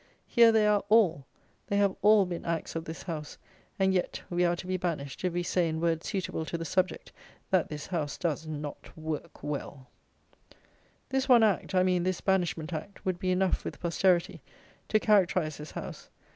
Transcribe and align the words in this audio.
Here 0.25 0.51
they 0.51 0.65
are 0.65 0.83
all. 0.89 1.27
They 1.67 1.77
have 1.77 1.95
all 2.01 2.25
been 2.25 2.43
Acts 2.43 2.75
of 2.75 2.85
this 2.85 3.03
House; 3.03 3.37
and 3.77 3.93
yet, 3.93 4.23
we 4.31 4.43
are 4.43 4.55
to 4.55 4.65
be 4.65 4.75
banished 4.75 5.23
if 5.23 5.31
we 5.33 5.43
say, 5.43 5.69
in 5.69 5.79
words 5.79 6.07
suitable 6.07 6.43
to 6.45 6.57
the 6.57 6.65
subject, 6.65 7.11
that 7.51 7.69
this 7.69 7.85
House 7.85 8.17
does 8.17 8.47
not 8.47 8.97
"work 8.97 9.43
well!" 9.43 9.89
This 11.09 11.29
one 11.29 11.43
Act, 11.43 11.75
I 11.75 11.83
mean 11.83 12.01
this 12.01 12.19
Banishment 12.19 12.73
Act, 12.73 13.05
would 13.05 13.19
be 13.19 13.29
enough, 13.29 13.63
with 13.63 13.79
posterity, 13.79 14.41
to 14.87 14.99
characterize 14.99 15.57
this 15.57 15.69
House. 15.69 16.09